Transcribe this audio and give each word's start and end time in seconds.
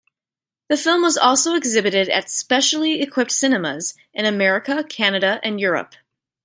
The 0.69 0.77
film 0.77 1.03
was 1.03 1.15
also 1.15 1.53
exhibited 1.53 2.09
at 2.09 2.27
specially 2.27 3.03
equipped 3.03 3.29
cinemas 3.29 3.93
in 4.15 4.25
America, 4.25 4.83
Canada, 4.83 5.39
and 5.43 5.61
Europe. 5.61 5.93